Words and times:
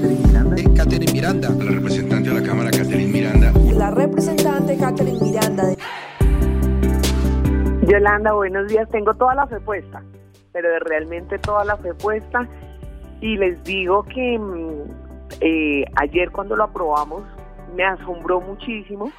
Catherine 0.00 0.22
Miranda. 0.22 0.56
Catherine 0.76 1.12
Miranda. 1.12 1.50
La 1.50 1.70
representante 1.72 2.30
de 2.30 2.40
la 2.40 2.46
Cámara, 2.46 2.70
Catherine 2.70 3.12
Miranda. 3.12 3.52
La 3.74 3.90
representante 3.90 4.78
Catherine 4.78 5.18
Miranda. 5.20 5.64
Yolanda, 7.86 8.32
buenos 8.32 8.68
días. 8.68 8.88
Tengo 8.88 9.12
toda 9.14 9.34
la 9.34 9.46
fe 9.46 9.60
puesta, 9.60 10.02
pero 10.52 10.78
realmente 10.78 11.38
toda 11.38 11.64
la 11.64 11.76
fe 11.76 11.92
puesta. 11.92 12.48
Y 13.20 13.36
les 13.36 13.62
digo 13.64 14.04
que 14.04 14.38
mm, 14.38 14.84
eh, 15.42 15.84
ayer 15.96 16.30
cuando 16.30 16.56
lo 16.56 16.64
aprobamos 16.64 17.22
me 17.76 17.84
asombró 17.84 18.40
muchísimo 18.40 19.12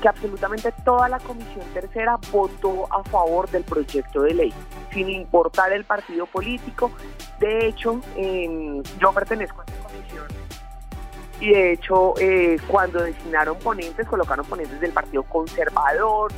que 0.00 0.08
absolutamente 0.08 0.72
toda 0.84 1.08
la 1.08 1.18
Comisión 1.18 1.64
Tercera 1.74 2.18
votó 2.32 2.86
a 2.92 3.02
favor 3.04 3.50
del 3.50 3.64
proyecto 3.64 4.22
de 4.22 4.34
ley, 4.34 4.54
sin 4.92 5.10
importar 5.10 5.72
el 5.72 5.84
partido 5.84 6.26
político. 6.26 6.90
De 7.38 7.66
hecho, 7.66 8.00
yo 8.98 9.12
pertenezco 9.12 9.62
a 9.62 9.64
y 11.40 11.50
de 11.50 11.72
hecho 11.72 12.14
eh, 12.20 12.58
cuando 12.68 13.02
designaron 13.02 13.58
ponentes, 13.58 14.06
colocaron 14.06 14.44
ponentes 14.46 14.78
del 14.80 14.92
Partido 14.92 15.22
Conservador, 15.24 16.30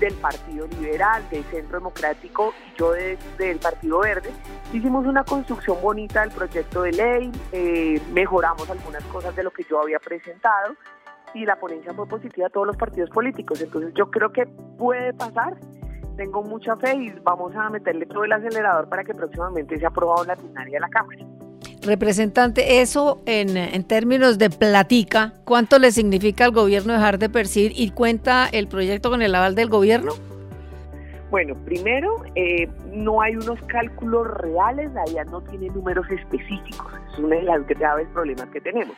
del 0.00 0.14
Partido 0.14 0.66
Liberal, 0.66 1.22
del 1.30 1.44
Centro 1.44 1.78
Democrático 1.78 2.52
y 2.66 2.78
yo 2.78 2.92
del 2.92 3.58
Partido 3.58 4.00
Verde. 4.00 4.30
Hicimos 4.72 5.06
una 5.06 5.24
construcción 5.24 5.78
bonita 5.80 6.20
del 6.20 6.30
proyecto 6.30 6.82
de 6.82 6.92
ley, 6.92 7.32
eh, 7.52 8.00
mejoramos 8.12 8.68
algunas 8.68 9.02
cosas 9.04 9.34
de 9.34 9.42
lo 9.42 9.50
que 9.50 9.64
yo 9.68 9.80
había 9.80 9.98
presentado 9.98 10.74
y 11.34 11.44
la 11.44 11.56
ponencia 11.56 11.92
fue 11.94 12.06
positiva 12.06 12.46
a 12.46 12.50
todos 12.50 12.66
los 12.66 12.76
partidos 12.76 13.10
políticos. 13.10 13.60
Entonces 13.60 13.92
yo 13.94 14.10
creo 14.10 14.32
que 14.32 14.46
puede 14.46 15.12
pasar. 15.14 15.56
Tengo 16.16 16.42
mucha 16.42 16.76
fe 16.76 16.96
y 16.96 17.10
vamos 17.22 17.54
a 17.54 17.70
meterle 17.70 18.06
todo 18.06 18.24
el 18.24 18.32
acelerador 18.32 18.88
para 18.88 19.04
que 19.04 19.14
próximamente 19.14 19.78
sea 19.78 19.88
aprobado 19.88 20.24
la 20.24 20.34
plenaria 20.34 20.74
de 20.74 20.80
la 20.80 20.88
Cámara. 20.88 21.37
Representante, 21.82 22.80
eso 22.80 23.22
en, 23.26 23.84
términos 23.84 24.38
de 24.38 24.50
platica, 24.50 25.32
¿cuánto 25.44 25.78
le 25.78 25.92
significa 25.92 26.44
al 26.44 26.50
gobierno 26.50 26.92
dejar 26.92 27.18
de 27.18 27.28
percibir 27.28 27.72
y 27.74 27.90
cuenta 27.90 28.48
el 28.50 28.68
proyecto 28.68 29.10
con 29.10 29.22
el 29.22 29.34
aval 29.34 29.54
del 29.54 29.68
gobierno? 29.68 30.12
Bueno, 31.30 31.54
primero, 31.64 32.24
eh, 32.34 32.68
no 32.92 33.20
hay 33.20 33.36
unos 33.36 33.60
cálculos 33.66 34.26
reales, 34.26 34.90
la 34.92 35.24
no 35.24 35.40
tiene 35.42 35.68
números 35.68 36.06
específicos, 36.10 36.92
es 37.12 37.18
uno 37.18 37.28
de 37.28 37.42
los 37.42 37.66
graves 37.66 38.08
problemas 38.12 38.48
que 38.48 38.60
tenemos 38.60 38.96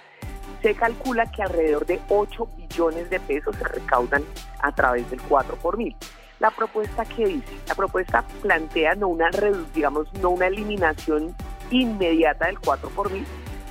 se 0.62 0.74
calcula 0.74 1.26
que 1.30 1.42
alrededor 1.42 1.86
de 1.86 2.00
8 2.08 2.48
billones 2.56 3.10
de 3.10 3.20
pesos 3.20 3.56
se 3.56 3.64
recaudan 3.64 4.22
a 4.60 4.72
través 4.74 5.08
del 5.10 5.20
4 5.22 5.56
por 5.56 5.76
mil. 5.78 5.96
La 6.38 6.50
propuesta 6.50 7.04
que 7.04 7.26
dice, 7.26 7.52
la 7.68 7.74
propuesta 7.74 8.24
plantea 8.42 8.94
no 8.94 9.08
una 9.08 9.30
digamos, 9.74 10.12
no 10.22 10.30
una 10.30 10.46
eliminación 10.46 11.34
inmediata 11.70 12.46
del 12.46 12.58
4 12.58 12.88
por 12.90 13.10
mil, 13.10 13.24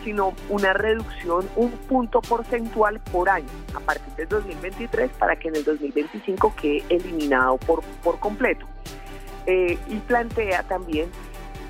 sino 0.03 0.33
una 0.50 0.73
reducción, 0.73 1.47
un 1.55 1.72
punto 1.72 2.22
porcentual 2.22 3.00
por 3.11 3.30
año 3.30 3.47
a 3.75 3.80
partir 3.80 4.14
del 4.16 4.28
2023 4.30 5.11
para 5.11 5.38
que 5.38 5.50
en 5.50 5.58
el 5.58 5.64
2025 5.64 6.53
quede 6.55 6.83
eliminado 6.89 7.58
por, 7.58 7.81
por 8.03 8.20
completo. 8.20 8.66
Eh, 9.45 9.77
y 9.88 9.95
plantea 10.00 10.64
también 10.64 11.09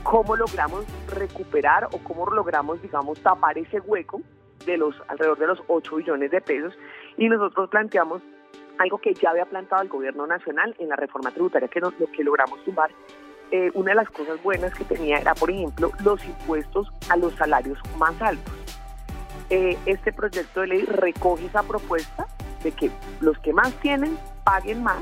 cómo 0.03 0.35
logramos 0.35 0.85
recuperar 1.07 1.87
o 1.91 1.97
cómo 1.99 2.25
logramos, 2.27 2.81
digamos, 2.81 3.19
tapar 3.21 3.57
ese 3.57 3.79
hueco 3.79 4.21
de 4.65 4.77
los 4.77 4.95
alrededor 5.07 5.37
de 5.37 5.47
los 5.47 5.59
8 5.67 5.95
billones 5.95 6.31
de 6.31 6.41
pesos 6.41 6.73
y 7.17 7.29
nosotros 7.29 7.69
planteamos 7.69 8.21
algo 8.77 8.97
que 8.99 9.13
ya 9.13 9.31
había 9.31 9.45
plantado 9.45 9.81
el 9.81 9.89
gobierno 9.89 10.25
nacional 10.25 10.75
en 10.79 10.89
la 10.89 10.95
reforma 10.95 11.31
tributaria 11.31 11.67
que 11.67 11.81
nos, 11.81 11.97
lo 11.99 12.07
que 12.07 12.23
logramos 12.23 12.63
tumbar. 12.63 12.89
Eh, 13.51 13.71
una 13.73 13.91
de 13.91 13.95
las 13.95 14.09
cosas 14.09 14.41
buenas 14.43 14.73
que 14.75 14.83
tenía 14.83 15.17
era, 15.17 15.33
por 15.33 15.49
ejemplo, 15.49 15.91
los 16.03 16.23
impuestos 16.23 16.91
a 17.09 17.17
los 17.17 17.33
salarios 17.33 17.79
más 17.97 18.13
altos. 18.21 18.53
Eh, 19.49 19.75
este 19.87 20.13
proyecto 20.13 20.61
de 20.61 20.67
ley 20.67 20.85
recoge 20.85 21.47
esa 21.47 21.63
propuesta 21.63 22.27
de 22.63 22.71
que 22.71 22.91
los 23.21 23.39
que 23.39 23.51
más 23.51 23.73
tienen 23.81 24.19
paguen 24.43 24.83
más 24.83 25.01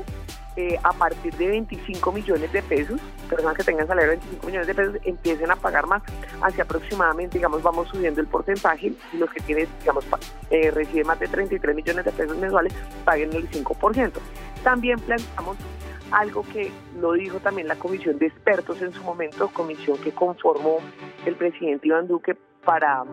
eh, 0.56 0.78
a 0.82 0.92
partir 0.94 1.34
de 1.36 1.48
25 1.48 2.10
millones 2.10 2.50
de 2.50 2.62
pesos, 2.62 2.98
personas 3.28 3.54
que 3.54 3.64
tengan 3.64 3.86
salario 3.86 4.12
de 4.12 4.16
25 4.16 4.46
millones 4.46 4.66
de 4.66 4.74
pesos 4.74 4.96
empiecen 5.04 5.50
a 5.50 5.56
pagar 5.56 5.86
más, 5.86 6.02
hacia 6.40 6.64
aproximadamente, 6.64 7.36
digamos, 7.36 7.62
vamos 7.62 7.88
subiendo 7.88 8.22
el 8.22 8.26
porcentaje 8.26 8.92
y 9.12 9.16
los 9.18 9.30
que 9.30 9.40
tienen, 9.40 9.68
digamos, 9.80 10.06
reciben 10.50 11.06
más 11.06 11.20
de 11.20 11.28
33 11.28 11.76
millones 11.76 12.04
de 12.04 12.12
pesos 12.12 12.36
mensuales 12.38 12.72
paguen 13.04 13.32
el 13.34 13.48
5%. 13.50 14.12
También 14.62 14.98
planteamos 15.00 15.56
algo 16.10 16.42
que 16.52 16.70
lo 16.98 17.12
dijo 17.12 17.38
también 17.38 17.68
la 17.68 17.76
comisión 17.76 18.18
de 18.18 18.26
expertos 18.26 18.80
en 18.82 18.92
su 18.92 19.02
momento, 19.02 19.48
comisión 19.52 19.98
que 19.98 20.12
conformó 20.12 20.78
el 21.26 21.34
presidente 21.36 21.88
Iván 21.88 22.08
Duque 22.08 22.36
para 22.64 23.04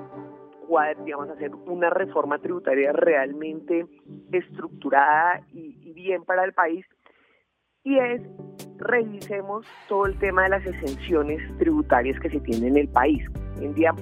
digamos, 1.05 1.29
hacer 1.29 1.53
una 1.67 1.89
reforma 1.89 2.39
tributaria 2.39 2.91
realmente 2.91 3.85
estructurada 4.31 5.41
y, 5.53 5.93
bien 5.93 6.23
para 6.23 6.43
el 6.43 6.53
país 6.53 6.85
y 7.83 7.97
es 7.99 8.21
revisemos 8.77 9.65
todo 9.87 10.07
el 10.07 10.17
tema 10.17 10.43
de 10.43 10.49
las 10.49 10.65
exenciones 10.65 11.39
tributarias 11.59 12.19
que 12.19 12.29
se 12.29 12.39
tienen 12.39 12.71
en 12.71 12.77
el 12.77 12.87
país. 12.89 13.23
Hoy 13.57 13.65
en 13.65 13.73
día 13.75 13.93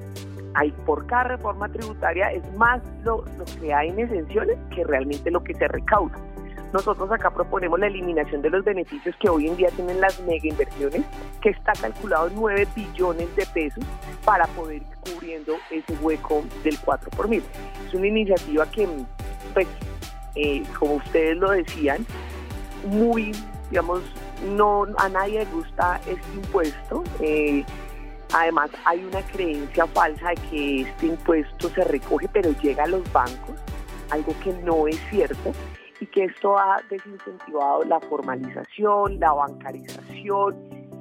hay 0.55 0.71
por 0.85 1.05
cada 1.05 1.25
reforma 1.25 1.69
tributaria 1.69 2.31
es 2.31 2.53
más 2.55 2.81
lo, 3.03 3.23
que 3.59 3.73
hay 3.73 3.89
en 3.89 3.99
exenciones 3.99 4.57
que 4.73 4.83
realmente 4.83 5.29
lo 5.29 5.43
que 5.43 5.53
se 5.53 5.67
recauda. 5.67 6.15
Nosotros 6.73 7.11
acá 7.11 7.29
proponemos 7.29 7.79
la 7.79 7.85
eliminación 7.85 8.41
de 8.41 8.49
los 8.49 8.65
beneficios 8.65 9.15
que 9.19 9.29
hoy 9.29 9.47
en 9.47 9.55
día 9.55 9.69
tienen 9.75 10.01
las 10.01 10.19
mega 10.21 10.47
inversiones, 10.47 11.03
que 11.39 11.49
está 11.49 11.71
calculado 11.73 12.27
en 12.27 12.35
9 12.35 12.67
billones 12.75 13.35
de 13.35 13.45
pesos 13.45 13.83
para 14.25 14.47
poder 14.47 14.77
ir 14.77 15.13
cubriendo 15.13 15.53
ese 15.69 15.93
hueco 16.01 16.43
del 16.63 16.79
4 16.79 17.11
por 17.11 17.27
mil. 17.27 17.43
Es 17.87 17.93
una 17.93 18.07
iniciativa 18.07 18.65
que, 18.71 18.89
pues, 19.53 19.67
eh, 20.33 20.63
como 20.79 20.95
ustedes 20.95 21.37
lo 21.37 21.51
decían, 21.51 22.07
muy 22.87 23.33
digamos, 23.69 24.01
no 24.55 24.87
a 24.97 25.09
nadie 25.09 25.39
le 25.39 25.45
gusta 25.45 26.01
este 26.07 26.33
impuesto. 26.35 27.03
Eh, 27.19 27.63
además, 28.33 28.71
hay 28.85 29.03
una 29.05 29.21
creencia 29.21 29.85
falsa 29.87 30.29
de 30.29 30.35
que 30.49 30.81
este 30.81 31.05
impuesto 31.05 31.69
se 31.69 31.83
recoge 31.83 32.27
pero 32.33 32.51
llega 32.61 32.83
a 32.83 32.87
los 32.87 33.03
bancos, 33.13 33.55
algo 34.09 34.33
que 34.43 34.53
no 34.63 34.87
es 34.87 34.99
cierto 35.11 35.53
y 36.03 36.05
que 36.07 36.25
esto 36.25 36.57
ha 36.57 36.81
desincentivado 36.89 37.83
la 37.85 37.99
formalización, 38.01 39.19
la 39.19 39.31
bancarización 39.31 40.55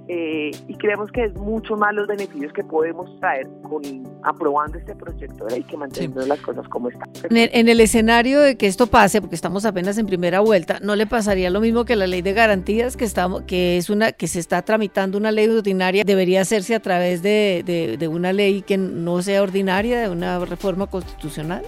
eh, 0.08 0.50
y 0.68 0.74
creemos 0.74 1.10
que 1.12 1.24
es 1.24 1.34
mucho 1.34 1.76
más 1.76 1.94
los 1.94 2.06
beneficios 2.06 2.52
que 2.52 2.62
podemos 2.62 3.18
traer 3.18 3.48
con 3.62 3.82
aprobando 4.24 4.78
este 4.78 4.94
proyecto 4.94 5.44
de 5.44 5.52
ley 5.52 5.62
que 5.64 5.76
manteniendo 5.76 6.24
las 6.26 6.40
cosas 6.40 6.68
como 6.68 6.88
están. 6.88 7.08
En 7.30 7.68
el, 7.68 7.80
escenario 7.80 8.40
de 8.40 8.56
que 8.56 8.66
esto 8.66 8.86
pase, 8.88 9.20
porque 9.20 9.36
estamos 9.36 9.64
apenas 9.64 9.98
en 9.98 10.06
primera 10.06 10.40
vuelta, 10.40 10.78
¿no 10.82 10.96
le 10.96 11.06
pasaría 11.06 11.50
lo 11.50 11.60
mismo 11.60 11.84
que 11.84 11.96
la 11.96 12.06
ley 12.06 12.22
de 12.22 12.32
garantías 12.32 12.96
que 12.96 13.04
estamos, 13.04 13.42
que 13.42 13.76
es 13.76 13.90
una, 13.90 14.12
que 14.12 14.28
se 14.28 14.38
está 14.38 14.62
tramitando 14.62 15.18
una 15.18 15.32
ley 15.32 15.48
ordinaria, 15.48 16.04
debería 16.04 16.42
hacerse 16.42 16.74
a 16.74 16.80
través 16.80 17.22
de, 17.22 17.96
de 17.98 18.08
una 18.08 18.32
ley 18.32 18.62
que 18.62 18.78
no 18.78 19.22
sea 19.22 19.42
ordinaria, 19.42 20.00
de 20.00 20.08
una 20.10 20.44
reforma 20.44 20.86
constitucional? 20.86 21.62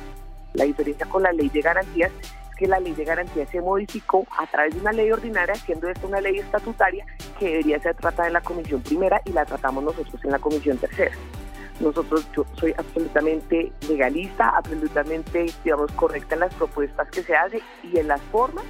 La 0.55 0.65
diferencia 0.65 1.07
con 1.07 1.23
la 1.23 1.33
ley 1.33 1.49
de 1.49 1.61
garantías 1.61 2.13
que 2.55 2.67
la 2.67 2.81
ley 2.81 2.95
de 2.95 3.05
garantía 3.05 3.47
se 3.47 3.61
modificó 3.61 4.27
a 4.39 4.47
través 4.47 4.75
de 4.75 4.81
una 4.81 4.93
ley 4.93 5.11
ordinaria, 5.11 5.55
siendo 5.55 5.89
esto 5.89 6.07
una 6.07 6.21
ley 6.21 6.39
estatutaria 6.39 7.05
que 7.39 7.47
debería 7.47 7.81
ser 7.81 7.97
tratada 7.97 8.29
en 8.29 8.35
la 8.35 8.41
comisión 8.41 8.81
primera 8.83 9.21
y 9.25 9.33
la 9.33 9.45
tratamos 9.45 9.85
nosotros 9.85 10.25
en 10.25 10.31
la 10.31 10.39
comisión 10.39 10.79
tercera. 10.79 11.15
Nosotros, 11.81 12.27
yo 12.37 12.47
soy 12.55 12.73
absolutamente 12.79 13.73
legalista, 13.89 14.51
absolutamente, 14.51 15.47
digamos, 15.65 15.91
correcta 15.93 16.35
en 16.35 16.41
las 16.41 16.55
propuestas 16.55 17.09
que 17.11 17.23
se 17.23 17.35
hacen 17.35 17.61
y 17.83 17.99
en 17.99 18.09
las 18.09 18.21
formas 18.23 18.65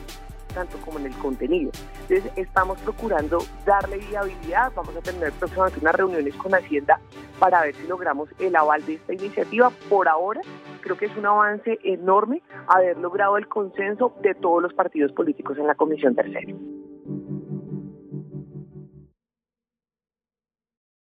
tanto 0.54 0.78
como 0.78 0.98
en 1.00 1.06
el 1.06 1.14
contenido. 1.14 1.72
Entonces, 2.08 2.32
estamos 2.36 2.78
procurando 2.78 3.38
darle 3.66 3.98
viabilidad. 3.98 4.72
Vamos 4.74 4.96
a 4.96 5.00
tener 5.00 5.32
próximamente 5.32 5.80
unas 5.80 5.94
reuniones 5.96 6.34
con 6.36 6.54
Hacienda 6.54 7.00
para 7.38 7.62
ver 7.62 7.74
si 7.74 7.86
logramos 7.86 8.28
el 8.38 8.56
aval 8.56 8.86
de 8.86 8.94
esta 8.94 9.12
iniciativa. 9.12 9.70
Por 9.88 10.08
ahora, 10.08 10.40
creo 10.84 10.98
que 10.98 11.06
es 11.06 11.16
un 11.16 11.24
avance 11.24 11.78
enorme 11.82 12.42
haber 12.68 12.98
logrado 12.98 13.38
el 13.38 13.48
consenso 13.48 14.14
de 14.20 14.34
todos 14.34 14.62
los 14.62 14.74
partidos 14.74 15.12
políticos 15.12 15.56
en 15.58 15.66
la 15.66 15.74
Comisión 15.74 16.14
Tercera. 16.14 16.52